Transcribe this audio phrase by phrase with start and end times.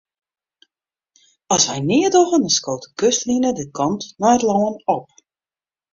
[1.53, 4.63] As wy neat dogge, dan skoot de kustline de kant nei it lân
[4.95, 5.07] op.